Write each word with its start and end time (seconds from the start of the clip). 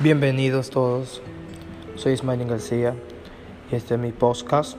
Bienvenidos 0.00 0.70
todos, 0.70 1.20
soy 1.96 2.12
Ismael 2.12 2.44
García 2.44 2.94
y 3.72 3.74
este 3.74 3.94
es 3.94 4.00
mi 4.00 4.12
podcast 4.12 4.78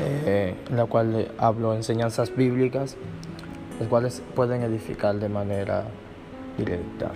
eh, 0.00 0.56
en 0.68 0.76
la 0.76 0.86
cual 0.86 1.30
hablo 1.38 1.72
enseñanzas 1.72 2.34
bíblicas, 2.34 2.96
las 3.78 3.88
cuales 3.88 4.24
pueden 4.34 4.62
edificar 4.62 5.20
de 5.20 5.28
manera 5.28 5.84
directa 6.58 7.12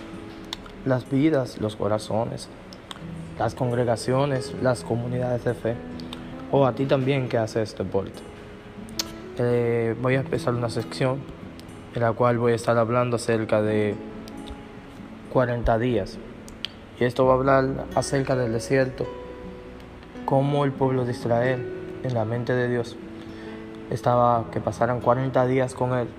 las 0.85 1.09
vidas, 1.09 1.59
los 1.59 1.75
corazones, 1.75 2.47
las 3.37 3.53
congregaciones, 3.53 4.55
las 4.61 4.85
comunidades 4.85 5.43
de 5.43 5.53
fe 5.53 5.75
o 6.53 6.65
a 6.65 6.73
ti 6.73 6.85
también 6.85 7.27
que 7.27 7.37
haces 7.37 7.77
deporte. 7.77 8.21
Eh, 9.39 9.93
voy 10.01 10.15
a 10.15 10.21
empezar 10.21 10.53
una 10.53 10.69
sección 10.69 11.19
en 11.95 12.01
la 12.01 12.13
cual 12.13 12.37
voy 12.37 12.53
a 12.53 12.55
estar 12.55 12.77
hablando 12.77 13.17
acerca 13.17 13.61
de 13.61 13.95
40 15.33 15.77
días. 15.79 16.17
Y 17.01 17.05
esto 17.05 17.25
va 17.25 17.33
a 17.33 17.35
hablar 17.37 17.87
acerca 17.95 18.35
del 18.35 18.53
desierto, 18.53 19.07
cómo 20.23 20.65
el 20.65 20.71
pueblo 20.71 21.03
de 21.03 21.13
Israel, 21.13 21.65
en 22.03 22.13
la 22.13 22.25
mente 22.25 22.53
de 22.53 22.69
Dios, 22.69 22.95
estaba 23.89 24.51
que 24.51 24.59
pasaran 24.59 25.01
40 25.01 25.47
días 25.47 25.73
con 25.73 25.97
Él, 25.97 26.09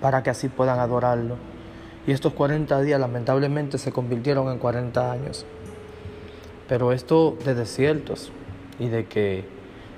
para 0.00 0.24
que 0.24 0.30
así 0.30 0.48
puedan 0.48 0.80
adorarlo. 0.80 1.36
Y 2.04 2.10
estos 2.10 2.32
40 2.32 2.80
días 2.80 2.98
lamentablemente 2.98 3.78
se 3.78 3.92
convirtieron 3.92 4.50
en 4.50 4.58
40 4.58 5.12
años. 5.12 5.46
Pero 6.68 6.90
esto 6.90 7.36
de 7.44 7.54
desiertos 7.54 8.32
y 8.80 8.88
de 8.88 9.06
que 9.06 9.44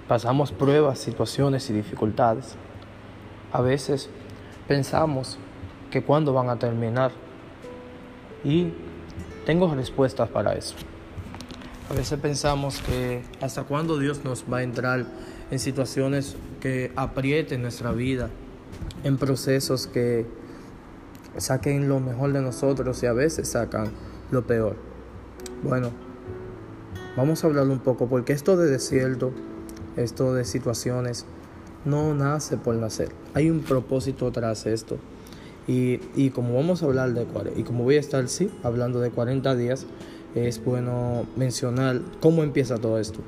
pasamos 0.07 0.53
pruebas, 0.53 0.99
situaciones 0.99 1.71
y 1.71 1.73
dificultades, 1.73 2.57
a 3.53 3.63
veces 3.63 4.11
pensamos 4.67 5.39
que 5.91 6.03
cuándo 6.03 6.35
van 6.35 6.51
a 6.51 6.59
terminar. 6.59 7.11
Y 8.45 8.75
tengo 9.49 9.75
respuestas 9.75 10.29
para 10.29 10.53
eso. 10.57 10.75
A 11.89 11.95
veces 11.95 12.21
pensamos 12.21 12.83
que 12.83 13.23
hasta 13.41 13.63
cuándo 13.63 13.99
Dios 13.99 14.23
nos 14.23 14.45
va 14.45 14.59
a 14.59 14.63
entrar 14.63 15.07
en 15.51 15.59
situaciones 15.59 16.37
que 16.61 16.93
aprieten 16.97 17.63
nuestra 17.63 17.93
vida, 17.93 18.29
en 19.05 19.17
procesos 19.17 19.87
que 19.87 20.27
saquen 21.39 21.89
lo 21.89 21.99
mejor 21.99 22.35
de 22.35 22.43
nosotros 22.43 23.03
y 23.03 23.07
a 23.07 23.15
veces 23.15 23.49
sacan 23.49 23.89
lo 24.31 24.47
peor. 24.47 24.77
Bueno, 25.63 25.93
vamos 27.17 27.43
a 27.43 27.47
hablar 27.47 27.69
un 27.69 27.79
poco 27.79 28.07
porque 28.07 28.35
esto 28.35 28.59
de 28.59 28.71
desierto, 28.71 29.33
esto 29.97 30.35
de 30.35 30.45
situaciones, 30.45 31.25
no 31.87 32.13
nace 32.13 32.59
por 32.59 32.75
nacer. 32.75 33.09
Hay 33.33 33.49
un 33.49 33.61
propósito 33.61 34.31
tras 34.31 34.67
esto. 34.67 34.99
Y, 35.69 36.31
como 36.31 36.55
vamos 36.55 36.83
a 36.83 36.87
hablar 36.87 37.13
de 37.13 37.27
y 37.55 37.63
como 37.63 37.85
voy 37.85 37.97
a 37.97 38.01
estar 38.01 38.27
sí 38.29 38.51
hablando 38.63 39.01
de 39.01 39.11
40 39.11 39.55
días, 39.55 39.87
es 40.35 40.65
bueno 40.65 41.27
mencionar 41.37 42.01
cómo 42.21 42.43
empieza 42.43 42.79
todo 42.79 42.99
esto. 42.99 43.21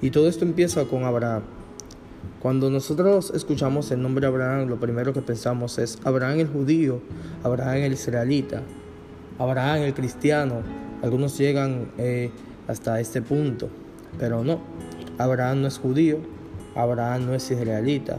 Y 0.00 0.10
todo 0.10 0.28
esto 0.28 0.44
empieza 0.44 0.84
con 0.84 1.02
Abraham. 1.02 1.42
Cuando 2.40 2.70
nosotros 2.70 3.32
escuchamos 3.34 3.90
el 3.90 4.02
nombre 4.02 4.26
Abraham, 4.26 4.68
lo 4.68 4.78
primero 4.78 5.12
que 5.12 5.20
pensamos 5.20 5.78
es 5.78 5.98
Abraham 6.04 6.40
el 6.40 6.48
judío, 6.48 7.00
Abraham 7.42 7.78
el 7.78 7.94
israelita, 7.94 8.62
Abraham 9.38 9.82
el 9.82 9.94
cristiano. 9.94 10.62
Algunos 11.02 11.36
llegan 11.36 11.90
eh, 11.98 12.30
hasta 12.68 13.00
este 13.00 13.20
punto, 13.20 13.68
pero 14.18 14.44
no. 14.44 14.60
Abraham 15.18 15.62
no 15.62 15.68
es 15.68 15.78
judío, 15.78 16.18
Abraham 16.76 17.26
no 17.26 17.34
es 17.34 17.50
israelita, 17.50 18.18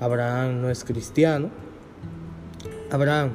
Abraham 0.00 0.60
no 0.60 0.70
es 0.70 0.84
cristiano, 0.84 1.50
Abraham. 2.90 3.30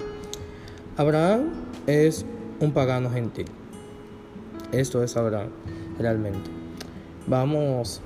Abraham 0.97 1.51
es 1.87 2.25
un 2.59 2.71
pagano 2.71 3.09
gentil. 3.09 3.45
Esto 4.71 5.03
es 5.03 5.15
Abraham, 5.15 5.49
realmente. 5.97 6.49
Vamos 7.27 8.01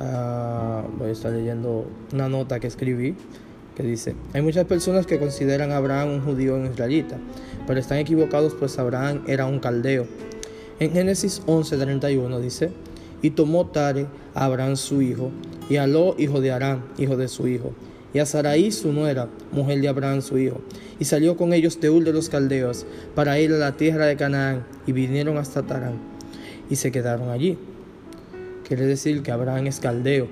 a... 0.00 0.82
Voy 0.98 1.10
a 1.10 1.12
estar 1.12 1.32
leyendo 1.32 1.86
una 2.12 2.28
nota 2.28 2.58
que 2.58 2.66
escribí 2.66 3.14
que 3.76 3.84
dice, 3.84 4.16
hay 4.34 4.42
muchas 4.42 4.64
personas 4.64 5.06
que 5.06 5.20
consideran 5.20 5.70
a 5.70 5.76
Abraham 5.76 6.14
un 6.14 6.20
judío 6.20 6.56
en 6.56 6.66
israelita, 6.66 7.16
pero 7.64 7.78
están 7.78 7.98
equivocados 7.98 8.54
pues 8.54 8.76
Abraham 8.76 9.22
era 9.28 9.46
un 9.46 9.60
caldeo. 9.60 10.04
En 10.80 10.90
Génesis 10.90 11.42
11:31 11.46 12.40
dice, 12.40 12.72
y 13.22 13.30
tomó 13.30 13.66
Tare 13.66 14.06
a 14.34 14.46
Abraham 14.46 14.76
su 14.76 15.00
hijo, 15.00 15.30
y 15.70 15.76
Aló 15.76 16.16
hijo 16.18 16.40
de 16.40 16.50
Aram, 16.50 16.82
hijo 16.98 17.16
de 17.16 17.28
su 17.28 17.46
hijo, 17.46 17.70
y 18.12 18.18
a 18.18 18.26
Sarai 18.26 18.72
su 18.72 18.92
nuera, 18.92 19.28
mujer 19.52 19.80
de 19.80 19.88
Abraham 19.88 20.22
su 20.22 20.38
hijo, 20.38 20.60
y 20.98 21.04
salió 21.04 21.36
con 21.36 21.52
ellos 21.52 21.78
Ur 21.82 22.04
de 22.04 22.12
los 22.12 22.28
Caldeos 22.28 22.86
para 23.14 23.38
ir 23.38 23.52
a 23.52 23.58
la 23.58 23.76
tierra 23.76 24.06
de 24.06 24.16
Canaán, 24.16 24.64
y 24.86 24.92
vinieron 24.92 25.36
hasta 25.38 25.62
Tarán, 25.62 25.98
y 26.70 26.76
se 26.76 26.90
quedaron 26.90 27.30
allí. 27.30 27.58
Quiere 28.66 28.86
decir 28.86 29.22
que 29.22 29.32
Abraham 29.32 29.66
es 29.66 29.80
caldeo. 29.80 30.28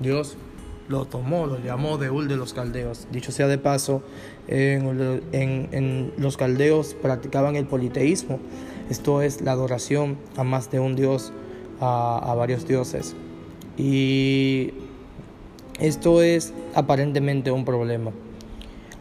Dios 0.00 0.36
lo 0.88 1.04
tomó, 1.04 1.46
lo 1.46 1.58
llamó 1.60 1.96
de 1.96 2.10
Ur 2.10 2.26
de 2.26 2.36
los 2.36 2.52
Caldeos. 2.52 3.06
Dicho 3.12 3.30
sea 3.30 3.46
de 3.46 3.58
paso, 3.58 4.02
en, 4.48 6.12
los 6.18 6.36
caldeos 6.36 6.94
practicaban 6.94 7.56
el 7.56 7.66
politeísmo, 7.66 8.40
esto 8.90 9.22
es 9.22 9.40
la 9.42 9.52
adoración 9.52 10.18
a 10.36 10.42
más 10.42 10.70
de 10.70 10.80
un 10.80 10.96
Dios, 10.96 11.32
a 11.80 12.34
varios 12.36 12.66
dioses. 12.66 13.14
Y 13.78 14.72
esto 15.80 16.22
es 16.22 16.52
aparentemente 16.74 17.50
un 17.50 17.64
problema. 17.64 18.12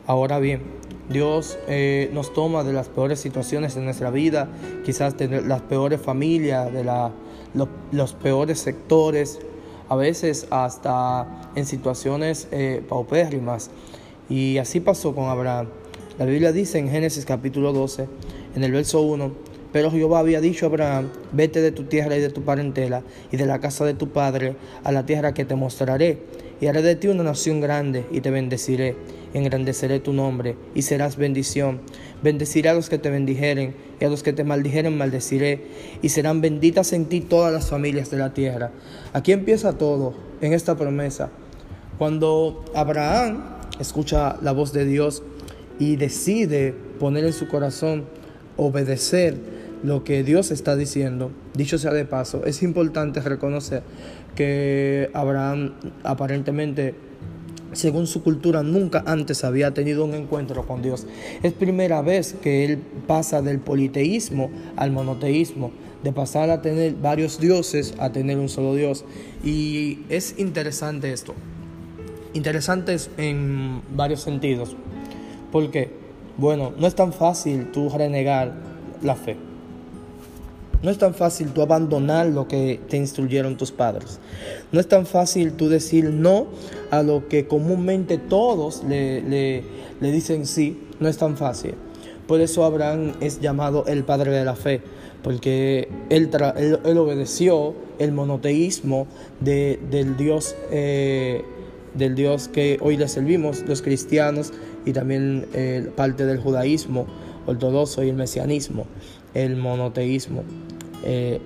Ahora 0.08 0.40
bien, 0.40 0.62
Dios 1.10 1.58
eh, 1.68 2.10
nos 2.14 2.34
toma 2.34 2.64
de 2.64 2.74
las 2.74 2.88
peores 2.88 3.20
situaciones 3.20 3.76
de 3.76 3.82
nuestra 3.82 4.12
vida, 4.12 4.50
quizás 4.86 5.18
de 5.18 5.42
las 5.42 5.62
peores 5.62 6.02
familias, 6.02 6.72
de 6.72 6.84
los, 6.84 8.14
peores 8.14 8.60
sectores, 8.60 9.40
a 9.90 9.96
veces 9.96 10.48
hasta 10.50 11.52
en 11.56 11.66
situaciones 11.66 12.48
eh, 12.52 12.82
paupérrimas. 12.88 13.72
Y 14.30 14.58
así 14.58 14.80
pasó 14.80 15.14
con 15.14 15.26
Abraham. 15.26 15.68
La 16.18 16.26
Biblia 16.26 16.52
dice 16.52 16.80
en 16.80 16.90
Génesis 16.90 17.26
capítulo 17.26 17.74
12, 17.74 18.08
en 18.56 18.64
el 18.64 18.72
verso 18.72 19.02
1, 19.02 19.32
pero 19.72 19.92
Jehová 19.92 20.20
había 20.20 20.42
dicho 20.42 20.66
a 20.66 20.70
Abraham, 20.70 21.10
vete 21.32 21.62
de 21.62 21.72
tu 21.72 21.84
tierra 21.84 22.16
y 22.18 22.22
de 22.22 22.30
tu 22.30 22.44
parentela 22.44 23.04
y 23.32 23.38
de 23.38 23.46
la 23.46 23.60
casa 23.60 23.86
de 23.86 23.94
tu 23.94 24.10
padre 24.10 24.56
a 24.84 24.92
la 24.92 25.06
tierra 25.06 25.34
que 25.34 25.46
te 25.46 25.56
mostraré 25.56 26.20
y 26.62 26.68
haré 26.68 26.84
de 26.84 26.96
ti 26.96 27.08
una 27.08 27.24
nación 27.24 27.60
grande 27.60 28.06
y 28.12 28.22
te 28.22 28.30
bendeciré, 28.30 28.96
engrandeceré 29.34 30.00
tu 30.00 30.14
nombre 30.14 30.56
y 30.76 30.84
serás 30.84 31.18
bendición. 31.18 31.82
Bendeciré 32.22 32.70
a 32.70 32.76
los 32.76 32.88
que 32.88 33.00
te 33.00 33.10
bendijeren 33.10 33.76
y 34.00 34.06
a 34.06 34.10
los 34.10 34.22
que 34.22 34.32
te 34.32 34.44
maldijeren 34.44 34.96
maldeciré 34.96 35.66
y 36.04 36.10
serán 36.10 36.40
benditas 36.40 36.94
en 36.94 37.06
ti 37.06 37.20
todas 37.20 37.52
las 37.52 37.68
familias 37.68 38.12
de 38.12 38.18
la 38.18 38.34
tierra. 38.34 38.72
Aquí 39.12 39.32
empieza 39.32 39.78
todo 39.78 40.14
en 40.40 40.54
esta 40.54 40.78
promesa. 40.78 41.32
Cuando 41.98 42.64
Abraham 42.76 43.44
escucha 43.80 44.38
la 44.42 44.52
voz 44.52 44.72
de 44.72 44.86
Dios 44.86 45.24
y 45.80 45.96
decide 45.96 46.76
poner 47.00 47.26
en 47.26 47.34
su 47.34 47.48
corazón 47.48 48.06
obedecer 48.56 49.61
lo 49.84 50.04
que 50.04 50.24
Dios 50.24 50.52
está 50.52 50.76
diciendo, 50.76 51.32
dicho 51.54 51.78
sea 51.78 51.92
de 51.92 52.06
paso, 52.06 52.46
es 52.46 52.62
importante 52.64 53.20
reconocer 53.22 53.84
que 54.36 55.10
Abraham 55.14 55.74
aparentemente, 56.04 56.96
según 57.74 58.08
su 58.08 58.24
cultura, 58.24 58.64
nunca 58.64 59.04
antes 59.06 59.44
había 59.44 59.74
tenido 59.74 60.06
un 60.06 60.14
encuentro 60.14 60.68
con 60.68 60.82
Dios. 60.82 61.08
Es 61.42 61.54
primera 61.54 62.02
vez 62.02 62.36
que 62.42 62.66
él 62.66 62.80
pasa 63.08 63.42
del 63.42 63.60
politeísmo 63.60 64.52
al 64.76 64.92
monoteísmo, 64.92 65.72
de 66.04 66.12
pasar 66.12 66.50
a 66.50 66.62
tener 66.62 66.96
varios 66.96 67.40
dioses 67.40 67.94
a 68.00 68.12
tener 68.12 68.38
un 68.38 68.50
solo 68.50 68.76
Dios. 68.76 69.06
Y 69.44 70.00
es 70.10 70.36
interesante 70.40 71.12
esto. 71.12 71.34
Interesante 72.34 72.96
en 73.18 73.82
varios 73.96 74.22
sentidos. 74.22 74.76
Porque, 75.52 75.92
bueno, 76.38 76.74
no 76.78 76.88
es 76.88 76.96
tan 76.96 77.14
fácil 77.14 77.72
tú 77.72 77.90
renegar 77.90 78.54
la 79.04 79.16
fe. 79.16 79.51
No 80.84 80.90
es 80.90 80.98
tan 80.98 81.14
fácil 81.14 81.50
tú 81.50 81.62
abandonar 81.62 82.28
lo 82.28 82.48
que 82.48 82.80
te 82.90 82.98
instruyeron 82.98 83.56
tus 83.56 83.72
padres. 83.72 84.20
No 84.72 84.80
es 84.80 84.88
tan 84.88 85.06
fácil 85.06 85.54
tú 85.54 85.70
decir 85.70 86.06
no 86.06 86.48
a 86.90 87.04
lo 87.04 87.28
que 87.28 87.48
comúnmente 87.48 88.18
todos 88.18 88.84
le, 88.84 89.22
le, 89.22 90.12
dicen 90.12 90.48
sí. 90.48 90.80
No 91.00 91.08
es 91.08 91.18
tan 91.18 91.38
fácil. 91.38 91.76
Por 92.28 92.42
eso 92.42 92.64
Abraham 92.64 93.14
es 93.22 93.42
llamado 93.42 93.86
el 93.88 94.04
padre 94.04 94.32
de 94.32 94.46
la 94.46 94.56
fe, 94.56 94.82
porque 95.24 95.90
él, 96.10 96.30
él, 96.84 96.98
obedeció 96.98 97.76
el 98.00 98.12
monoteísmo 98.12 99.06
de, 99.40 99.80
del, 99.90 100.16
Dios, 100.18 100.56
eh, 100.72 101.44
del 101.94 102.16
Dios 102.16 102.48
que 102.48 102.78
hoy 102.82 102.98
le 102.98 103.08
servimos, 103.08 103.64
los 103.68 103.82
cristianos, 103.82 104.54
y 104.86 104.94
también 104.94 105.46
eh, 105.54 105.90
parte 105.96 106.26
del 106.26 106.40
judaísmo 106.40 107.06
ortodoxo 107.46 108.04
y 108.04 108.10
el 108.10 108.16
mesianismo, 108.16 108.86
el 109.34 109.58
monoteísmo. 109.58 110.44
Eh, 111.04 111.40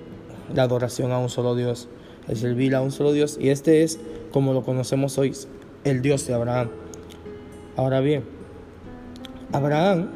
la 0.54 0.62
adoración 0.62 1.12
a 1.12 1.18
un 1.18 1.28
solo 1.28 1.54
Dios, 1.54 1.88
el 2.28 2.36
servir 2.36 2.74
a 2.74 2.80
un 2.80 2.92
solo 2.92 3.12
Dios. 3.12 3.38
Y 3.40 3.48
este 3.48 3.82
es, 3.82 3.98
como 4.32 4.52
lo 4.52 4.62
conocemos 4.62 5.18
hoy, 5.18 5.34
el 5.84 6.02
Dios 6.02 6.26
de 6.26 6.34
Abraham. 6.34 6.68
Ahora 7.76 8.00
bien, 8.00 8.24
Abraham, 9.52 10.08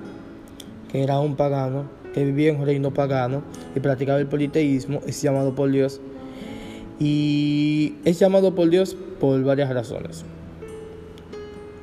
que 0.91 1.03
era 1.03 1.21
un 1.21 1.37
pagano, 1.37 1.85
que 2.15 2.25
vivía 2.25 2.51
en 2.51 2.61
un 2.61 2.67
reino 2.67 2.93
pagano, 2.93 3.43
y 3.75 3.81
practicaba 3.81 4.19
el 4.19 4.27
politeísmo, 4.27 5.01
es 5.07 5.21
llamado 5.23 5.55
por 5.55 5.71
Dios. 5.71 6.01
Y 6.99 7.95
es 8.05 8.19
llamado 8.19 8.55
por 8.55 8.69
Dios 8.69 8.97
por 9.19 9.43
varias 9.43 9.73
razones. 9.73 10.25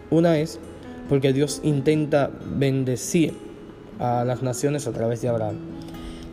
Una 0.10 0.38
es 0.40 0.60
porque 1.10 1.34
Dios 1.34 1.62
intenta 1.64 2.30
bendecir 2.58 3.34
a 4.00 4.24
las 4.26 4.44
naciones 4.44 4.88
a 4.88 4.92
través 4.92 5.22
de 5.22 5.30
Abraham. 5.30 5.77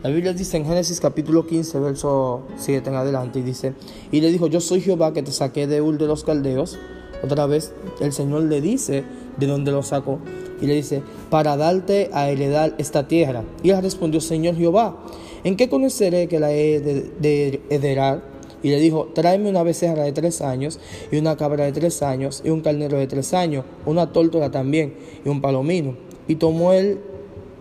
La 0.05 0.11
Biblia 0.11 0.33
dice 0.33 0.57
en 0.57 0.67
Génesis 0.67 0.99
capítulo 0.99 1.47
15, 1.47 1.79
verso 1.79 2.43
7 2.57 2.91
en 2.91 2.95
adelante, 2.95 3.39
y 3.39 3.41
dice, 3.41 3.73
y 4.11 4.21
le 4.21 4.31
dijo, 4.31 4.45
yo 4.45 4.61
soy 4.61 4.79
Jehová 4.79 5.13
que 5.13 5.23
te 5.23 5.31
saqué 5.31 5.65
de 5.65 5.81
Ur 5.81 5.97
de 5.97 6.05
los 6.05 6.23
Caldeos. 6.23 6.77
Otra 7.23 7.47
vez 7.47 7.73
el 7.99 8.13
Señor 8.13 8.43
le 8.43 8.61
dice 8.61 9.03
de 9.37 9.47
dónde 9.47 9.71
lo 9.71 9.81
sacó, 9.81 10.19
y 10.61 10.67
le 10.67 10.75
dice, 10.75 11.01
para 11.31 11.57
darte 11.57 12.11
a 12.13 12.29
heredar 12.29 12.75
esta 12.77 13.07
tierra. 13.07 13.43
Y 13.63 13.71
él 13.71 13.81
respondió, 13.81 14.21
Señor 14.21 14.55
Jehová, 14.55 14.95
¿en 15.43 15.57
qué 15.57 15.69
conoceré 15.69 16.27
que 16.27 16.39
la 16.39 16.51
he 16.51 16.79
de, 16.81 17.61
heredar? 17.71 18.21
Y 18.61 18.69
le 18.69 18.79
dijo, 18.79 19.09
tráeme 19.15 19.49
una 19.49 19.63
becerra 19.63 20.03
de 20.03 20.11
tres 20.11 20.41
años, 20.41 20.79
y 21.11 21.17
una 21.17 21.35
cabra 21.35 21.65
de 21.65 21.71
tres 21.71 22.03
años, 22.03 22.43
y 22.45 22.51
un 22.51 22.61
carnero 22.61 22.99
de 22.99 23.07
tres 23.07 23.33
años, 23.33 23.65
una 23.87 24.11
tórtola 24.11 24.51
también, 24.51 24.93
y 25.25 25.29
un 25.29 25.41
palomino. 25.41 25.97
Y 26.27 26.35
tomó 26.35 26.73
él 26.73 26.99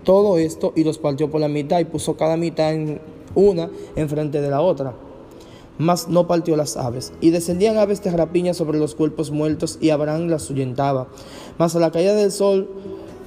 todo 0.04 0.38
esto 0.38 0.72
y 0.76 0.84
los 0.84 0.98
partió 0.98 1.30
por 1.30 1.40
la 1.40 1.48
mitad 1.48 1.80
y 1.80 1.84
puso 1.84 2.16
cada 2.16 2.36
mitad 2.36 2.72
en 2.72 3.00
una 3.34 3.70
enfrente 3.96 4.40
de 4.40 4.50
la 4.50 4.60
otra. 4.60 4.94
Mas 5.76 6.08
no 6.08 6.28
partió 6.28 6.56
las 6.56 6.76
aves. 6.76 7.12
Y 7.20 7.30
descendían 7.30 7.78
aves 7.78 8.02
de 8.02 8.12
rapiña 8.12 8.54
sobre 8.54 8.78
los 8.78 8.94
cuerpos 8.94 9.32
muertos 9.32 9.78
y 9.80 9.90
Abraham 9.90 10.28
las 10.28 10.48
ahuyentaba. 10.48 11.08
Mas 11.58 11.74
a 11.74 11.80
la 11.80 11.90
caída 11.90 12.14
del 12.14 12.30
sol 12.30 12.68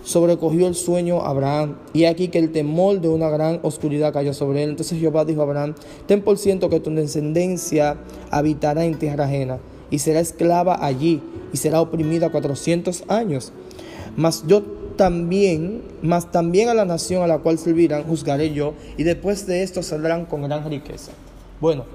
sobrecogió 0.03 0.67
el 0.67 0.75
sueño 0.75 1.21
Abraham. 1.23 1.75
Y 1.91 2.05
aquí 2.05 2.29
que 2.29 2.39
el 2.39 2.53
temor 2.53 3.01
de 3.01 3.09
una 3.09 3.29
gran 3.29 3.59
oscuridad 3.63 4.13
cayó 4.13 4.33
sobre 4.33 4.63
él. 4.63 4.69
Entonces 4.69 4.97
Jehová 4.97 5.25
dijo 5.25 5.41
a 5.41 5.43
Abraham, 5.43 5.75
ten 6.05 6.21
por 6.21 6.37
ciento 6.37 6.69
que 6.69 6.79
tu 6.79 6.89
descendencia 6.91 7.97
habitará 8.31 8.85
en 8.85 8.97
tierra 8.97 9.25
ajena 9.25 9.59
y 9.89 9.99
será 9.99 10.19
esclava 10.19 10.85
allí 10.85 11.21
y 11.53 11.57
será 11.57 11.81
oprimida 11.81 12.31
cuatrocientos 12.31 13.03
años. 13.07 13.51
Mas 14.15 14.45
yo 14.47 14.63
también, 14.97 15.83
mas 16.01 16.31
también 16.31 16.69
a 16.69 16.73
la 16.73 16.85
nación 16.85 17.23
a 17.23 17.27
la 17.27 17.37
cual 17.37 17.57
servirán 17.57 18.03
juzgaré 18.03 18.53
yo, 18.53 18.73
y 18.97 19.03
después 19.03 19.47
de 19.47 19.63
esto 19.63 19.81
saldrán 19.83 20.25
con 20.25 20.41
gran 20.41 20.69
riqueza. 20.69 21.11
Bueno, 21.61 21.85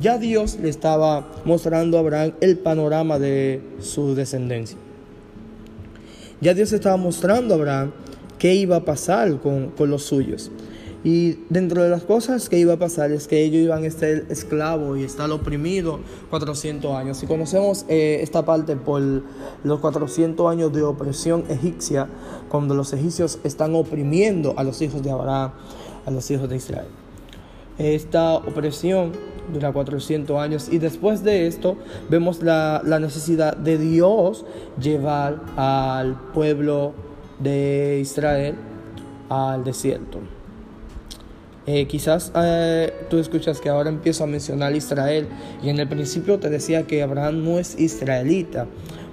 ya 0.00 0.18
Dios 0.18 0.58
le 0.60 0.68
estaba 0.68 1.26
mostrando 1.44 1.96
a 1.96 2.00
Abraham 2.00 2.32
el 2.40 2.58
panorama 2.58 3.18
de 3.18 3.60
su 3.80 4.14
descendencia. 4.14 4.78
Ya 6.40 6.54
Dios 6.54 6.72
estaba 6.72 6.96
mostrando 6.96 7.54
a 7.54 7.56
Abraham 7.58 7.92
qué 8.38 8.54
iba 8.54 8.76
a 8.76 8.84
pasar 8.84 9.38
con, 9.40 9.70
con 9.70 9.90
los 9.90 10.04
suyos. 10.04 10.50
Y 11.02 11.38
dentro 11.48 11.82
de 11.82 11.88
las 11.88 12.02
cosas 12.02 12.50
que 12.50 12.58
iba 12.58 12.74
a 12.74 12.78
pasar 12.78 13.10
es 13.10 13.26
que 13.26 13.42
ellos 13.42 13.62
iban 13.62 13.84
a 13.84 13.86
estar 13.86 14.10
esclavos 14.28 14.98
y 14.98 15.04
estar 15.04 15.30
oprimidos 15.30 16.00
400 16.28 16.94
años. 16.94 17.22
Y 17.22 17.26
conocemos 17.26 17.86
eh, 17.88 18.18
esta 18.20 18.44
parte 18.44 18.76
por 18.76 19.00
los 19.64 19.80
400 19.80 20.50
años 20.50 20.72
de 20.74 20.82
opresión 20.82 21.44
egipcia, 21.48 22.06
cuando 22.50 22.74
los 22.74 22.92
egipcios 22.92 23.38
están 23.44 23.74
oprimiendo 23.74 24.52
a 24.58 24.64
los 24.64 24.82
hijos 24.82 25.02
de 25.02 25.10
Abraham, 25.10 25.52
a 26.04 26.10
los 26.10 26.30
hijos 26.30 26.50
de 26.50 26.56
Israel. 26.56 26.88
Esta 27.78 28.34
opresión 28.34 29.12
dura 29.54 29.72
400 29.72 30.38
años 30.38 30.68
y 30.70 30.78
después 30.78 31.24
de 31.24 31.46
esto 31.46 31.76
vemos 32.10 32.42
la 32.42 32.98
necesidad 33.00 33.56
de 33.56 33.78
Dios 33.78 34.44
llevar 34.78 35.40
al 35.56 36.14
pueblo 36.34 36.92
de 37.38 38.00
Israel 38.02 38.56
al 39.30 39.64
desierto. 39.64 40.18
Eh, 41.66 41.86
quizás 41.86 42.32
eh, 42.34 42.92
tú 43.10 43.18
escuchas 43.18 43.60
que 43.60 43.68
ahora 43.68 43.90
empiezo 43.90 44.24
a 44.24 44.26
mencionar 44.26 44.74
Israel 44.74 45.28
y 45.62 45.68
en 45.68 45.78
el 45.78 45.88
principio 45.88 46.38
te 46.38 46.48
decía 46.48 46.86
que 46.86 47.02
Abraham 47.02 47.44
no 47.44 47.58
es 47.58 47.78
israelita. 47.78 48.66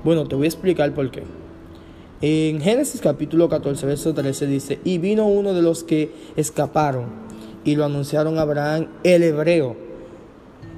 Bueno, 0.04 0.28
te 0.28 0.36
voy 0.36 0.46
a 0.46 0.48
explicar 0.48 0.94
por 0.94 1.12
qué. 1.12 1.24
En 2.22 2.62
Génesis 2.62 3.02
capítulo 3.02 3.48
14, 3.48 3.86
verso 3.86 4.14
13 4.14 4.48
dice, 4.48 4.80
y 4.84 4.98
vino 4.98 5.28
uno 5.28 5.54
de 5.54 5.62
los 5.62 5.84
que 5.84 6.12
escaparon 6.36 7.06
y 7.64 7.76
lo 7.76 7.86
anunciaron 7.86 8.40
a 8.40 8.42
Abraham, 8.42 8.88
el 9.04 9.24
hebreo, 9.24 9.76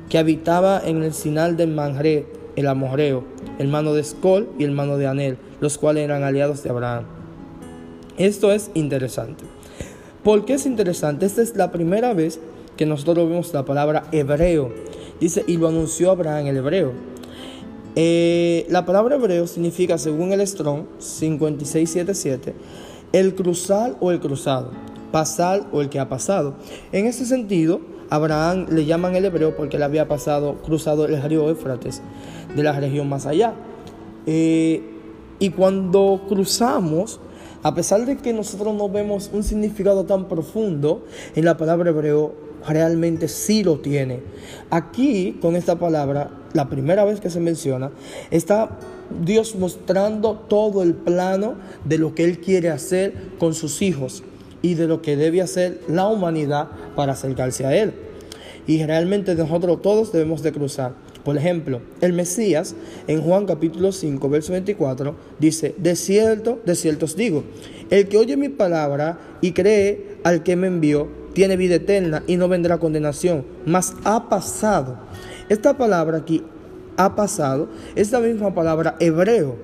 que 0.10 0.18
habitaba 0.18 0.82
en 0.84 1.04
el 1.04 1.14
sinal 1.14 1.56
del 1.56 1.70
Manjre, 1.70 2.26
el 2.56 2.68
amorreo, 2.68 3.24
hermano 3.60 3.94
de 3.94 4.02
Escol 4.02 4.50
y 4.58 4.64
hermano 4.64 4.98
de 4.98 5.08
Anel, 5.08 5.38
los 5.62 5.78
cuales 5.78 6.04
eran 6.04 6.24
aliados 6.24 6.64
de 6.64 6.72
Abraham. 6.72 7.06
Esto 8.18 8.52
es 8.52 8.72
interesante. 8.74 9.46
¿Por 10.24 10.46
qué 10.46 10.54
es 10.56 10.66
interesante? 10.66 11.26
Esta 11.26 11.42
es 11.42 11.56
la 11.56 11.72
primera 11.72 12.14
vez 12.14 12.40
que 12.76 12.86
nosotros 12.86 13.30
vemos 13.30 13.54
la 13.54 13.64
palabra 13.64 14.06
hebreo. 14.12 14.74
Dice, 15.20 15.44
y 15.48 15.58
lo 15.58 15.68
anunció 15.68 16.12
Abraham 16.12 16.48
el 16.48 16.58
hebreo. 16.58 16.92
Eh, 17.96 18.66
la 18.70 18.86
palabra 18.86 19.16
hebreo 19.16 19.48
significa, 19.48 19.98
según 19.98 20.32
el 20.34 20.46
Strong 20.46 20.86
5677, 21.00 22.54
el 23.14 23.36
cruzar 23.36 23.96
o 24.00 24.12
el 24.12 24.20
cruzado, 24.20 24.72
pasar 25.12 25.68
o 25.72 25.82
el 25.82 25.90
que 25.90 26.00
ha 26.00 26.10
pasado. 26.10 26.56
En 26.92 27.06
ese 27.06 27.26
sentido, 27.26 27.82
Abraham 28.10 28.68
le 28.70 28.86
llaman 28.86 29.16
el 29.16 29.26
hebreo 29.26 29.56
porque 29.56 29.78
él 29.78 29.84
había 29.84 30.08
pasado, 30.08 30.56
cruzado 30.64 31.06
el 31.06 31.22
río 31.22 31.50
Éfrates 31.50 32.02
de 32.56 32.64
la 32.64 32.74
región 32.74 33.08
más 33.08 33.26
allá. 33.26 33.54
Eh, 34.26 34.84
y 35.40 35.50
cuando 35.52 36.22
cruzamos, 36.28 37.20
a 37.64 37.76
pesar 37.76 38.06
de 38.06 38.18
que 38.18 38.34
nosotros 38.34 38.74
no 38.74 38.90
vemos 38.90 39.30
un 39.34 39.44
significado 39.44 40.06
tan 40.06 40.28
profundo 40.28 41.06
en 41.36 41.46
la 41.46 41.58
palabra 41.58 41.90
hebreo, 41.90 42.34
realmente 42.68 43.28
sí 43.28 43.64
lo 43.64 43.80
tiene. 43.80 44.22
Aquí, 44.70 45.38
con 45.42 45.56
esta 45.56 45.78
palabra, 45.78 46.32
la 46.54 46.70
primera 46.70 47.06
vez 47.06 47.20
que 47.20 47.30
se 47.30 47.40
menciona, 47.40 47.92
está 48.32 48.78
Dios 49.24 49.56
mostrando 49.56 50.36
todo 50.36 50.84
el 50.84 50.94
plano 50.94 51.56
de 51.86 51.98
lo 51.98 52.16
que 52.16 52.24
Él 52.24 52.40
quiere 52.40 52.70
hacer 52.70 53.14
con 53.40 53.54
sus 53.54 53.82
hijos 53.82 54.24
y 54.62 54.76
de 54.76 54.88
lo 54.88 55.02
que 55.02 55.16
debe 55.16 55.42
hacer 55.42 55.82
la 55.88 56.08
humanidad 56.08 56.70
para 56.96 57.14
acercarse 57.14 57.66
a 57.66 57.76
Él. 57.76 57.94
Y 58.68 58.84
realmente 58.86 59.36
nosotros 59.36 59.82
todos 59.82 60.12
debemos 60.12 60.44
de 60.44 60.52
cruzar. 60.52 60.94
Por 61.24 61.38
ejemplo, 61.38 61.82
el 62.02 62.14
Mesías 62.14 62.76
en 63.08 63.22
Juan 63.22 63.46
capítulo 63.46 63.92
5, 63.92 64.30
verso 64.30 64.54
24 64.54 65.16
dice, 65.40 65.76
de 65.78 65.96
cierto, 65.96 66.60
de 66.66 66.76
cierto 66.76 67.06
os 67.06 67.16
digo, 67.16 67.44
el 67.90 68.08
que 68.08 68.18
oye 68.18 68.38
mi 68.38 68.50
palabra 68.50 69.20
y 69.42 69.52
cree 69.52 70.18
al 70.24 70.44
que 70.44 70.56
me 70.56 70.68
envió, 70.68 71.08
tiene 71.34 71.58
vida 71.58 71.76
eterna 71.76 72.24
y 72.28 72.38
no 72.38 72.48
vendrá 72.48 72.78
condenación, 72.78 73.46
mas 73.66 73.94
ha 74.04 74.30
pasado. 74.30 74.98
Esta 75.50 75.78
palabra 75.78 76.18
aquí, 76.20 76.44
ha 76.98 77.16
pasado, 77.16 77.70
es 77.96 78.12
la 78.12 78.20
misma 78.20 78.54
palabra 78.54 78.96
hebreo. 79.00 79.56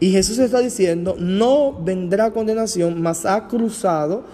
Y 0.00 0.10
Jesús 0.10 0.38
está 0.38 0.60
diciendo, 0.60 1.16
no 1.18 1.80
vendrá 1.82 2.32
condenación, 2.32 3.00
mas 3.00 3.24
ha 3.24 3.46
cruzado, 3.46 4.24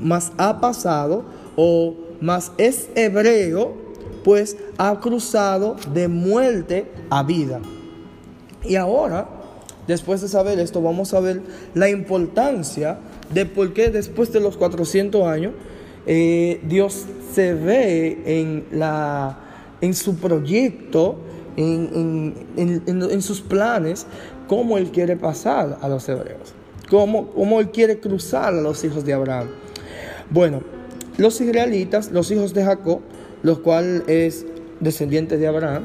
mas 0.00 0.32
ha 0.38 0.60
pasado, 0.60 1.24
o 1.56 1.94
mas 2.20 2.52
es 2.56 2.88
hebreo 2.94 3.87
pues 4.28 4.58
ha 4.76 5.00
cruzado 5.00 5.76
de 5.94 6.06
muerte 6.06 6.84
a 7.08 7.22
vida. 7.22 7.62
Y 8.62 8.76
ahora, 8.76 9.26
después 9.86 10.20
de 10.20 10.28
saber 10.28 10.58
esto, 10.58 10.82
vamos 10.82 11.14
a 11.14 11.20
ver 11.20 11.40
la 11.72 11.88
importancia 11.88 12.98
de 13.32 13.46
por 13.46 13.72
qué 13.72 13.88
después 13.88 14.30
de 14.30 14.40
los 14.40 14.58
400 14.58 15.26
años 15.26 15.54
eh, 16.06 16.60
Dios 16.68 17.06
se 17.32 17.54
ve 17.54 18.20
en, 18.26 18.66
la, 18.70 19.38
en 19.80 19.94
su 19.94 20.16
proyecto, 20.16 21.16
en, 21.56 22.34
en, 22.54 23.22
sus 23.22 23.40
planes, 23.40 24.04
cómo 24.46 24.76
Él 24.76 24.90
quiere 24.90 25.16
pasar 25.16 25.78
a 25.80 25.88
los 25.88 26.06
hebreos, 26.06 26.52
cómo, 26.90 27.30
cómo 27.30 27.60
Él 27.60 27.70
quiere 27.70 27.98
cruzar 27.98 28.52
a 28.52 28.60
los 28.60 28.84
hijos 28.84 29.06
de 29.06 29.14
Abraham. 29.14 29.48
Bueno, 30.28 30.60
los 31.16 31.40
israelitas, 31.40 32.12
los 32.12 32.30
hijos 32.30 32.52
de 32.52 32.66
Jacob, 32.66 33.00
los 33.42 33.60
cuales 33.60 34.02
es 34.06 34.46
descendientes 34.80 35.40
de 35.40 35.46
Abraham, 35.46 35.84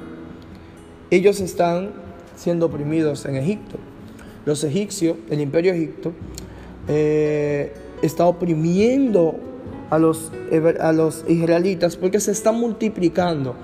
ellos 1.09 1.39
están 1.41 1.91
siendo 2.35 2.65
oprimidos 2.67 3.25
en 3.25 3.35
Egipto. 3.35 3.77
Los 4.45 4.63
egipcios, 4.63 5.17
el 5.29 5.41
imperio 5.41 5.73
egipto, 5.73 6.11
eh, 6.87 7.73
está 8.01 8.25
oprimiendo 8.25 9.35
a 9.89 9.99
los, 9.99 10.31
a 10.79 10.91
los 10.91 11.23
israelitas 11.27 11.95
porque 11.95 12.19
se 12.19 12.31
están 12.31 12.59
multiplicando. 12.59 13.55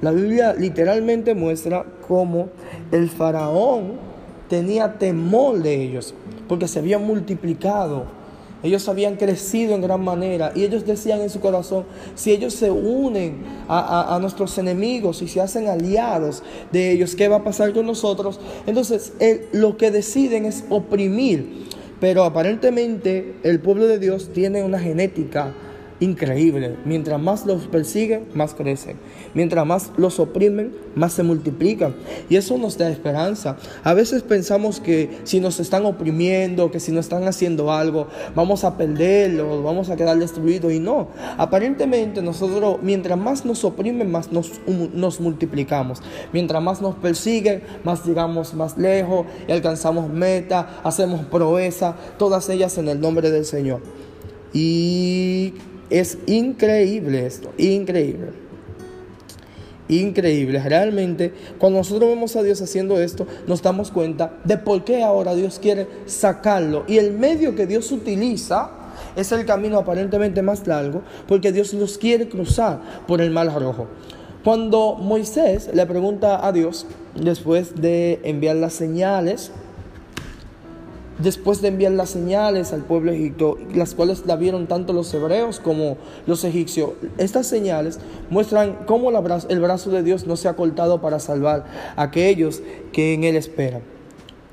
La 0.00 0.12
Biblia 0.12 0.54
literalmente 0.54 1.34
muestra 1.34 1.84
cómo 2.06 2.48
el 2.92 3.10
faraón 3.10 3.98
tenía 4.48 4.98
temor 4.98 5.58
de 5.60 5.82
ellos 5.82 6.14
porque 6.48 6.68
se 6.68 6.78
habían 6.78 7.04
multiplicado 7.04 8.17
ellos 8.62 8.88
habían 8.88 9.16
crecido 9.16 9.74
en 9.74 9.82
gran 9.82 10.02
manera 10.02 10.52
y 10.54 10.64
ellos 10.64 10.84
decían 10.84 11.20
en 11.20 11.30
su 11.30 11.40
corazón, 11.40 11.84
si 12.14 12.32
ellos 12.32 12.54
se 12.54 12.70
unen 12.70 13.42
a, 13.68 14.18
nuestros 14.20 14.58
enemigos 14.58 15.22
y 15.22 15.28
se 15.28 15.40
hacen 15.40 15.68
aliados 15.68 16.42
de 16.72 16.90
ellos, 16.90 17.14
¿qué 17.14 17.28
va 17.28 17.36
a 17.36 17.44
pasar 17.44 17.72
con 17.72 17.86
nosotros? 17.86 18.40
Entonces 18.66 19.12
lo 19.52 19.76
que 19.76 19.90
deciden 19.90 20.44
es 20.44 20.64
oprimir. 20.68 21.68
Pero 22.00 22.22
aparentemente 22.22 23.34
el 23.42 23.58
pueblo 23.58 23.88
de 23.88 23.98
Dios 23.98 24.30
tiene 24.32 24.62
una 24.62 24.78
genética 24.78 25.52
increíble. 26.00 26.76
Mientras 26.84 27.20
más 27.20 27.46
los 27.46 27.66
persiguen, 27.66 28.26
más 28.34 28.54
crecen. 28.54 28.96
Mientras 29.34 29.66
más 29.66 29.90
los 29.96 30.20
oprimen, 30.20 30.72
más 30.94 31.12
se 31.12 31.22
multiplican. 31.22 31.94
Y 32.28 32.36
eso 32.36 32.58
nos 32.58 32.78
da 32.78 32.90
esperanza. 32.90 33.56
A 33.84 33.94
veces 33.94 34.22
pensamos 34.22 34.80
que 34.80 35.18
si 35.24 35.40
nos 35.40 35.60
están 35.60 35.86
oprimiendo, 35.86 36.70
que 36.70 36.80
si 36.80 36.92
nos 36.92 37.06
están 37.06 37.26
haciendo 37.26 37.72
algo, 37.72 38.08
vamos 38.34 38.64
a 38.64 38.76
perderlo, 38.76 39.62
vamos 39.62 39.90
a 39.90 39.96
quedar 39.96 40.18
destruidos. 40.18 40.72
Y 40.72 40.80
no, 40.80 41.08
aparentemente 41.36 42.22
nosotros, 42.22 42.78
mientras 42.82 43.18
más 43.18 43.44
nos 43.44 43.64
oprimen, 43.64 44.10
más 44.10 44.32
nos, 44.32 44.52
nos 44.66 45.20
multiplicamos. 45.20 46.02
Mientras 46.32 46.62
más 46.62 46.80
nos 46.80 46.94
persiguen, 46.96 47.62
más 47.84 48.04
llegamos 48.04 48.54
más 48.54 48.76
lejos 48.78 49.26
y 49.46 49.52
alcanzamos 49.52 50.10
meta, 50.10 50.80
hacemos 50.84 51.24
proeza, 51.26 51.96
todas 52.18 52.48
ellas 52.48 52.76
en 52.78 52.88
el 52.88 53.00
nombre 53.00 53.30
del 53.30 53.44
Señor. 53.44 53.80
Y 54.52 55.54
es 55.90 56.18
increíble 56.26 57.26
esto, 57.26 57.52
increíble. 57.58 58.48
Increíble, 59.90 60.62
realmente 60.62 61.32
cuando 61.56 61.78
nosotros 61.78 62.10
vemos 62.10 62.36
a 62.36 62.42
Dios 62.42 62.60
haciendo 62.60 63.00
esto, 63.00 63.26
nos 63.46 63.62
damos 63.62 63.90
cuenta 63.90 64.34
de 64.44 64.58
por 64.58 64.84
qué 64.84 65.02
ahora 65.02 65.34
Dios 65.34 65.58
quiere 65.58 65.86
sacarlo. 66.04 66.84
Y 66.86 66.98
el 66.98 67.12
medio 67.12 67.54
que 67.54 67.66
Dios 67.66 67.90
utiliza 67.90 68.70
es 69.16 69.32
el 69.32 69.46
camino 69.46 69.78
aparentemente 69.78 70.42
más 70.42 70.66
largo, 70.66 71.02
porque 71.26 71.52
Dios 71.52 71.72
los 71.72 71.96
quiere 71.96 72.28
cruzar 72.28 72.80
por 73.06 73.22
el 73.22 73.30
mar 73.30 73.46
rojo. 73.58 73.86
Cuando 74.44 74.94
Moisés 74.94 75.70
le 75.72 75.86
pregunta 75.86 76.46
a 76.46 76.52
Dios, 76.52 76.86
después 77.14 77.80
de 77.80 78.20
enviar 78.24 78.56
las 78.56 78.74
señales, 78.74 79.50
después 81.18 81.60
de 81.60 81.68
enviar 81.68 81.92
las 81.92 82.10
señales 82.10 82.72
al 82.72 82.82
pueblo 82.82 83.12
egipto, 83.12 83.58
las 83.74 83.94
cuales 83.94 84.24
la 84.26 84.36
vieron 84.36 84.66
tanto 84.66 84.92
los 84.92 85.12
hebreos 85.14 85.60
como 85.60 85.96
los 86.26 86.44
egipcios. 86.44 86.90
Estas 87.18 87.46
señales 87.46 87.98
muestran 88.30 88.78
cómo 88.86 89.10
el 89.10 89.60
brazo 89.60 89.90
de 89.90 90.02
Dios 90.02 90.26
no 90.26 90.36
se 90.36 90.48
ha 90.48 90.54
cortado 90.54 91.00
para 91.00 91.18
salvar 91.18 91.64
a 91.96 92.02
aquellos 92.02 92.62
que 92.92 93.14
en 93.14 93.24
él 93.24 93.36
esperan. 93.36 93.82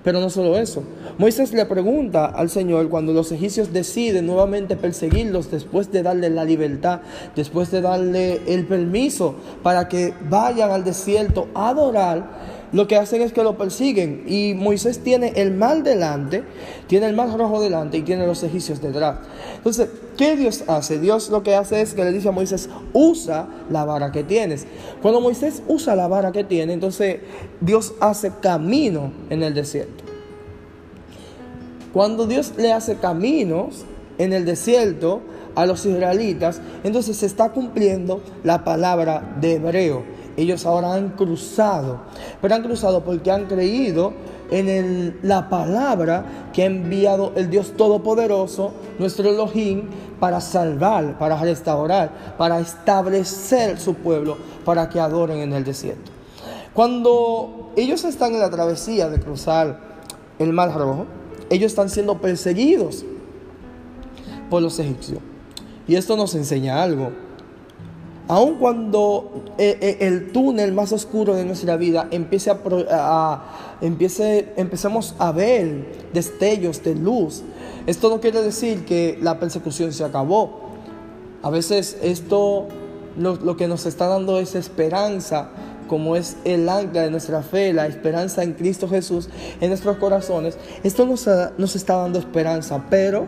Pero 0.05 0.19
no 0.19 0.29
solo 0.29 0.55
eso. 0.59 0.83
Moisés 1.17 1.51
le 1.51 1.65
pregunta 1.65 2.25
al 2.27 2.51
Señor 2.51 2.89
cuando 2.89 3.11
los 3.11 3.31
egipcios 3.31 3.73
deciden 3.73 4.27
nuevamente 4.27 4.75
perseguirlos 4.75 5.49
después 5.49 5.91
de 5.91 6.03
darle 6.03 6.29
la 6.29 6.45
libertad, 6.45 6.99
después 7.35 7.71
de 7.71 7.81
darle 7.81 8.39
el 8.45 8.67
permiso 8.67 9.33
para 9.63 9.87
que 9.87 10.13
vayan 10.29 10.69
al 10.69 10.83
desierto 10.83 11.47
a 11.55 11.69
adorar 11.69 12.54
lo 12.71 12.87
que 12.87 12.97
hacen 12.97 13.21
es 13.21 13.31
que 13.31 13.43
lo 13.43 13.57
persiguen. 13.57 14.23
Y 14.27 14.53
Moisés 14.53 14.99
tiene 14.99 15.33
el 15.35 15.51
mal 15.51 15.83
delante, 15.83 16.43
tiene 16.87 17.07
el 17.07 17.15
mar 17.15 17.29
rojo 17.37 17.61
delante 17.61 17.97
y 17.97 18.01
tiene 18.01 18.25
los 18.25 18.43
egipcios 18.43 18.81
detrás. 18.81 19.17
Entonces, 19.57 19.89
¿qué 20.17 20.35
Dios 20.35 20.63
hace? 20.67 20.99
Dios 20.99 21.29
lo 21.29 21.43
que 21.43 21.55
hace 21.55 21.81
es 21.81 21.93
que 21.93 22.03
le 22.03 22.11
dice 22.11 22.29
a 22.29 22.31
Moisés, 22.31 22.69
usa 22.93 23.47
la 23.69 23.85
vara 23.85 24.11
que 24.11 24.23
tienes. 24.23 24.65
Cuando 25.01 25.21
Moisés 25.21 25.61
usa 25.67 25.95
la 25.95 26.07
vara 26.07 26.31
que 26.31 26.43
tiene, 26.43 26.73
entonces 26.73 27.19
Dios 27.61 27.93
hace 27.99 28.31
camino 28.41 29.11
en 29.29 29.43
el 29.43 29.53
desierto. 29.53 30.03
Cuando 31.93 32.27
Dios 32.27 32.53
le 32.57 32.73
hace 32.73 32.95
caminos 32.97 33.85
en 34.17 34.33
el 34.33 34.43
desierto 34.43 35.21
a 35.55 35.65
los 35.65 35.85
israelitas, 35.85 36.59
entonces 36.83 37.15
se 37.15 37.25
está 37.25 37.51
cumpliendo 37.53 38.21
la 38.43 38.65
palabra 38.65 39.37
de 39.39 39.53
hebreo 39.53 40.14
ellos 40.37 40.65
ahora 40.65 40.93
han 40.93 41.09
cruzado, 41.09 42.01
pero 42.41 42.55
han 42.55 42.63
cruzado 42.63 43.03
porque 43.03 43.31
han 43.31 43.45
creído 43.45 44.13
en 44.51 45.17
la 45.23 45.49
palabra 45.49 46.49
que 46.53 46.63
ha 46.63 46.65
enviado 46.65 47.31
el 47.35 47.49
Dios 47.49 47.73
Todopoderoso, 47.75 48.73
nuestro 48.99 49.29
Elohim, 49.29 49.89
para 50.19 50.41
salvar, 50.41 51.17
para 51.17 51.37
restaurar, 51.37 52.35
para 52.37 52.59
establecer 52.59 53.79
su 53.79 53.95
pueblo, 53.95 54.37
para 54.63 54.89
que 54.89 54.99
adoren 54.99 55.39
en 55.39 55.53
el 55.53 55.63
desierto. 55.63 56.11
Cuando 56.73 57.71
ellos 57.75 58.03
están 58.03 58.33
en 58.33 58.39
la 58.39 58.49
travesía 58.49 59.09
de 59.09 59.19
cruzar 59.19 59.79
el 60.39 60.51
Mar 60.51 60.73
Rojo, 60.73 61.05
ellos 61.49 61.71
están 61.71 61.89
siendo 61.89 62.19
perseguidos 62.19 63.05
por 64.49 64.61
los 64.61 64.77
egipcios. 64.79 65.19
Y 65.87 65.95
esto 65.95 66.17
nos 66.17 66.35
enseña 66.35 66.81
algo. 66.81 67.11
Aun 68.27 68.55
cuando 68.55 69.43
eh, 69.59 69.77
eh, 69.79 69.97
el 70.01 70.31
túnel 70.31 70.73
más 70.73 70.91
oscuro 70.91 71.35
de 71.35 71.45
nuestra 71.45 71.77
vida 71.77 72.07
empiece 72.09 72.49
a, 72.49 73.43
empiece, 73.81 74.53
a 75.19 75.31
ver 75.31 76.09
destellos 76.11 76.83
de 76.83 76.95
luz, 76.95 77.43
esto 77.85 78.09
no 78.09 78.19
quiere 78.19 78.41
decir 78.41 78.83
que 78.85 79.19
la 79.21 79.39
persecución 79.39 79.93
se 79.93 80.03
acabó. 80.03 80.61
A 81.43 81.51
veces 81.51 81.99
esto 82.01 82.67
lo, 83.15 83.57
que 83.57 83.67
nos 83.67 83.85
está 83.85 84.07
dando 84.07 84.39
es 84.39 84.55
esperanza, 84.55 85.49
como 85.87 86.15
es 86.15 86.37
el 86.45 86.67
ancla 86.67 87.03
de 87.03 87.11
nuestra 87.11 87.43
fe, 87.43 87.73
la 87.73 87.85
esperanza 87.85 88.41
en 88.41 88.53
Cristo 88.53 88.89
Jesús 88.89 89.29
en 89.61 89.69
nuestros 89.69 89.97
corazones. 89.97 90.57
Esto 90.83 91.05
nos, 91.05 91.29
nos 91.59 91.75
está 91.75 91.97
dando 91.97 92.17
esperanza, 92.17 92.87
pero 92.89 93.27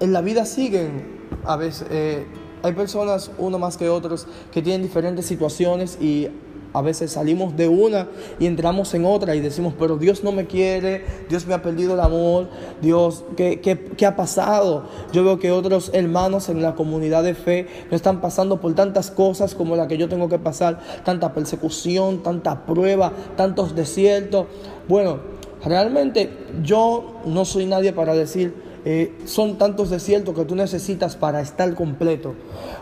en 0.00 0.14
la 0.14 0.22
vida 0.22 0.46
siguen 0.46 1.28
a 1.44 1.56
veces... 1.56 1.86
Eh, 1.90 2.47
hay 2.62 2.72
personas, 2.72 3.30
uno 3.38 3.58
más 3.58 3.76
que 3.76 3.88
otros, 3.88 4.26
que 4.52 4.62
tienen 4.62 4.82
diferentes 4.82 5.26
situaciones 5.26 5.98
y 6.00 6.28
a 6.72 6.82
veces 6.82 7.12
salimos 7.12 7.56
de 7.56 7.68
una 7.68 8.08
y 8.38 8.46
entramos 8.46 8.92
en 8.94 9.04
otra 9.04 9.34
y 9.34 9.40
decimos, 9.40 9.74
pero 9.78 9.96
Dios 9.96 10.22
no 10.22 10.32
me 10.32 10.46
quiere, 10.46 11.04
Dios 11.28 11.46
me 11.46 11.54
ha 11.54 11.62
perdido 11.62 11.94
el 11.94 12.00
amor, 12.00 12.48
Dios, 12.82 13.24
¿qué, 13.36 13.60
qué, 13.60 14.06
ha 14.06 14.16
pasado? 14.16 14.84
Yo 15.12 15.24
veo 15.24 15.38
que 15.38 15.50
otros 15.50 15.90
hermanos 15.94 16.48
en 16.48 16.62
la 16.62 16.74
comunidad 16.74 17.22
de 17.22 17.34
fe 17.34 17.66
no 17.90 17.96
están 17.96 18.20
pasando 18.20 18.60
por 18.60 18.74
tantas 18.74 19.10
cosas 19.10 19.54
como 19.54 19.76
la 19.76 19.88
que 19.88 19.96
yo 19.96 20.08
tengo 20.08 20.28
que 20.28 20.38
pasar, 20.38 20.80
tanta 21.04 21.32
persecución, 21.32 22.22
tanta 22.22 22.66
prueba, 22.66 23.12
tantos 23.36 23.74
desiertos. 23.74 24.46
Bueno, 24.88 25.18
realmente 25.64 26.30
yo 26.62 27.20
no 27.24 27.44
soy 27.44 27.66
nadie 27.66 27.92
para 27.92 28.14
decir, 28.14 28.67
eh, 28.84 29.16
son 29.24 29.58
tantos 29.58 29.90
desiertos 29.90 30.34
que 30.34 30.44
tú 30.44 30.54
necesitas 30.54 31.16
para 31.16 31.40
estar 31.40 31.74
completo 31.74 32.34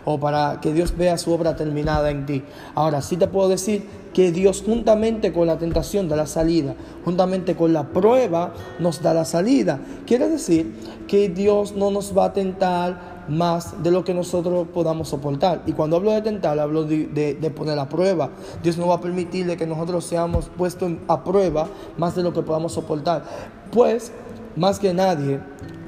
o 0.04 0.18
para 0.18 0.60
que 0.60 0.72
Dios 0.72 0.96
vea 0.96 1.18
su 1.18 1.32
obra 1.32 1.56
terminada 1.56 2.10
en 2.10 2.26
ti. 2.26 2.42
Ahora, 2.74 3.02
sí 3.02 3.16
te 3.16 3.26
puedo 3.26 3.48
decir 3.48 3.84
que 4.12 4.32
Dios 4.32 4.62
juntamente 4.64 5.32
con 5.32 5.46
la 5.46 5.58
tentación 5.58 6.08
da 6.08 6.16
la 6.16 6.26
salida, 6.26 6.74
juntamente 7.04 7.54
con 7.54 7.72
la 7.72 7.88
prueba 7.88 8.54
nos 8.78 9.02
da 9.02 9.12
la 9.12 9.24
salida. 9.24 9.80
Quiere 10.06 10.28
decir 10.28 10.72
que 11.06 11.28
Dios 11.28 11.74
no 11.76 11.90
nos 11.90 12.16
va 12.16 12.26
a 12.26 12.32
tentar 12.32 13.16
más 13.28 13.82
de 13.82 13.90
lo 13.90 14.04
que 14.04 14.14
nosotros 14.14 14.68
podamos 14.72 15.08
soportar. 15.08 15.62
Y 15.66 15.72
cuando 15.72 15.96
hablo 15.96 16.12
de 16.12 16.22
tentar, 16.22 16.58
hablo 16.58 16.84
de, 16.84 17.52
poner 17.54 17.78
a 17.78 17.88
prueba. 17.88 18.30
Dios 18.62 18.78
no 18.78 18.86
va 18.86 18.96
a 18.96 19.00
permitirle 19.00 19.56
que 19.56 19.66
nosotros 19.66 20.04
seamos 20.04 20.48
puestos 20.56 20.92
a 21.08 21.24
prueba 21.24 21.68
más 21.98 22.14
de 22.14 22.22
lo 22.22 22.32
que 22.32 22.42
podamos 22.42 22.72
soportar. 22.72 23.24
Pues, 23.72 24.12
más 24.56 24.78
que 24.78 24.92
nadie, 24.94 25.40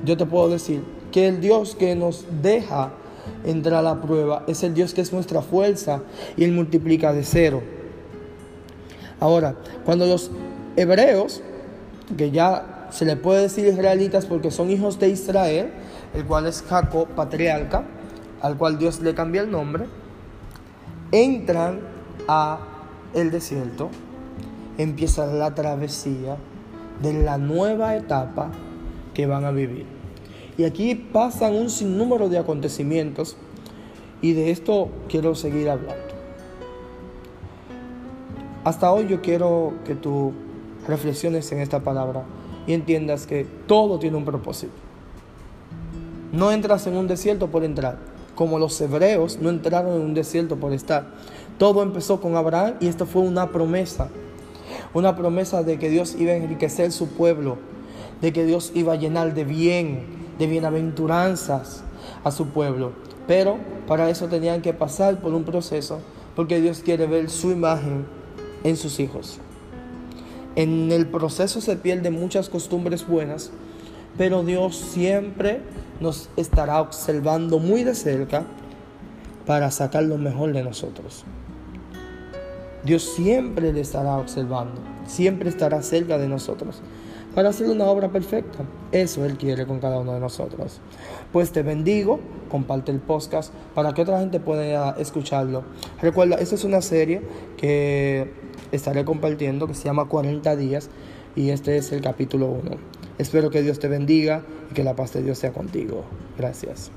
yo 0.05 0.17
te 0.17 0.27
puedo 0.27 0.49
decir 0.49 0.83
que 1.11 1.29
el 1.29 1.41
Dios 1.41 1.75
que 1.75 1.95
nos 1.97 2.27
deja 2.43 2.93
entrar 3.45 3.81
a 3.81 3.83
la 3.83 4.01
prueba 4.01 4.45
es 4.47 4.63
el 4.63 4.75
Dios 4.75 4.95
que 4.95 5.01
es 5.01 5.13
nuestra 5.13 5.43
fuerza 5.43 6.03
y 6.37 6.45
Él 6.45 6.53
multiplica 6.53 7.13
de 7.13 7.25
cero. 7.25 7.63
Ahora, 9.21 9.57
cuando 9.85 10.07
los 10.07 10.31
hebreos, 10.77 11.43
que 12.17 12.31
ya 12.31 12.89
se 12.91 13.05
le 13.05 13.17
puede 13.17 13.43
decir 13.43 13.67
israelitas 13.67 14.27
porque 14.27 14.51
son 14.51 14.71
hijos 14.71 14.99
de 14.99 15.09
Israel, 15.09 15.73
el 16.15 16.25
cual 16.25 16.47
es 16.47 16.63
Jacob, 16.63 17.09
patriarca, 17.09 17.85
al 18.41 18.57
cual 18.57 18.79
Dios 18.79 19.01
le 19.01 19.15
cambia 19.15 19.43
el 19.43 19.51
nombre, 19.51 19.87
entran 21.11 21.81
a 22.29 22.61
el 23.15 23.31
desierto, 23.31 23.91
empieza 24.77 25.27
la 25.27 25.55
travesía 25.55 26.37
de 27.03 27.13
la 27.13 27.39
nueva 27.39 27.97
etapa 27.97 28.51
que 29.15 29.27
van 29.27 29.45
a 29.45 29.51
vivir. 29.51 29.87
Y 30.57 30.65
aquí 30.65 30.95
pasan 30.95 31.55
un 31.55 31.71
sinnúmero 31.71 32.29
de 32.29 32.39
acontecimientos 32.39 33.37
y 34.21 34.33
de 34.33 34.51
esto 34.51 34.89
quiero 35.09 35.35
seguir 35.35 35.71
hablando. 35.71 36.03
Hasta 38.65 38.93
hoy 38.93 39.07
yo 39.07 39.23
quiero 39.23 39.75
que 39.85 39.95
tú 39.95 40.33
reflexiones 40.87 41.51
en 41.53 41.61
esta 41.61 41.81
palabra 41.81 42.25
y 42.67 42.75
entiendas 42.75 43.27
que 43.27 43.47
todo 43.67 43.99
tiene 43.99 44.17
un 44.17 44.25
propósito. 44.25 44.73
No 46.33 46.51
entras 46.53 46.87
en 46.87 46.97
un 46.97 47.07
desierto 47.07 47.49
por 47.49 47.65
entrar, 47.65 47.99
como 48.35 48.59
los 48.59 48.79
hebreos 48.81 49.39
no 49.41 49.49
entraron 49.49 49.95
en 49.95 50.03
un 50.03 50.15
desierto 50.15 50.57
por 50.57 50.73
estar. 50.73 51.07
Todo 51.57 51.83
empezó 51.83 52.21
con 52.21 52.37
Abraham 52.37 52.75
y 52.81 52.89
esto 52.89 53.07
fue 53.07 53.23
una 53.23 53.49
promesa, 53.51 54.09
una 54.95 55.17
promesa 55.17 55.63
de 55.63 55.79
que 55.79 55.91
Dios 55.91 56.17
iba 56.19 56.33
a 56.33 56.37
enriquecer 56.37 56.93
su 56.93 57.09
pueblo, 57.09 57.59
de 58.21 58.33
que 58.33 58.45
Dios 58.45 58.73
iba 58.75 58.95
a 58.95 58.97
llenar 58.97 59.35
de 59.35 59.45
bien, 59.45 60.05
de 60.39 60.47
bienaventuranzas 60.47 61.83
a 62.25 62.31
su 62.31 62.49
pueblo. 62.49 62.93
Pero 63.27 63.59
para 63.87 64.09
eso 64.11 64.29
tenían 64.29 64.63
que 64.63 64.73
pasar 64.73 65.21
por 65.21 65.35
un 65.35 65.45
proceso, 65.45 66.01
porque 66.35 66.61
Dios 66.61 66.81
quiere 66.81 67.07
ver 67.07 67.31
su 67.31 67.51
imagen 67.51 68.07
en 68.65 68.77
sus 68.77 69.01
hijos. 69.01 69.39
En 70.57 70.91
el 70.91 71.07
proceso 71.07 71.61
se 71.61 71.77
pierden 71.77 72.19
muchas 72.19 72.49
costumbres 72.49 73.07
buenas, 73.07 73.51
pero 74.17 74.43
Dios 74.43 74.77
siempre 74.77 75.61
nos 76.01 76.29
estará 76.37 76.81
observando 76.81 77.59
muy 77.59 77.85
de 77.85 77.95
cerca 77.95 78.45
para 79.47 79.71
sacar 79.71 80.05
lo 80.05 80.19
mejor 80.19 80.53
de 80.53 80.63
nosotros. 80.63 81.25
Dios 82.85 83.03
siempre 83.03 83.73
le 83.73 83.81
estará 83.81 84.17
observando, 84.17 84.81
siempre 85.07 85.49
estará 85.49 85.83
cerca 85.83 86.19
de 86.19 86.29
nosotros 86.29 86.83
para 87.35 87.51
hacer 87.51 87.69
una 87.69 87.85
obra 87.85 88.09
perfecta. 88.11 88.59
Eso 88.93 89.25
Él 89.25 89.37
quiere 89.37 89.67
con 89.67 89.81
cada 89.81 89.99
uno 89.99 90.13
de 90.13 90.21
nosotros. 90.21 90.81
Pues 91.33 91.53
te 91.53 91.63
bendigo, 91.63 92.21
comparte 92.51 92.91
el 92.91 92.99
podcast 92.99 93.53
para 93.75 93.93
que 93.93 94.03
otra 94.03 94.19
gente 94.21 94.41
pueda 94.41 94.97
escucharlo. 94.99 95.63
Recuerda, 96.01 96.37
esta 96.37 96.55
es 96.55 96.65
una 96.65 96.83
serie 96.83 97.23
que 97.57 98.33
estaré 98.73 99.05
compartiendo 99.05 99.67
que 99.67 99.75
se 99.75 99.85
llama 99.85 100.09
40 100.09 100.57
días 100.57 100.91
y 101.37 101.51
este 101.51 101.77
es 101.77 101.93
el 101.93 102.01
capítulo 102.01 102.47
1. 102.47 102.73
Espero 103.19 103.51
que 103.51 103.63
Dios 103.63 103.79
te 103.79 103.89
bendiga 103.89 104.43
y 104.71 104.75
que 104.75 104.85
la 104.85 104.95
paz 104.97 105.13
de 105.13 105.23
Dios 105.23 105.39
sea 105.39 105.53
contigo. 105.53 106.05
Gracias. 106.37 106.91